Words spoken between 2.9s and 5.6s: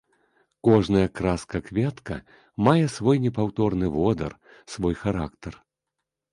свой непаўторны водар, свой характар.